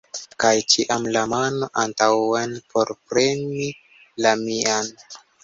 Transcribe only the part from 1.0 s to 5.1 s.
la mano antaŭen por premi la mian!